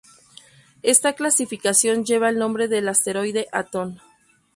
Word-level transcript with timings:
Esta 0.81 1.13
clasificación 1.13 2.05
lleva 2.05 2.29
el 2.29 2.39
nombre 2.39 2.67
del 2.67 2.89
asteroide 2.89 3.45
Atón. 3.51 3.99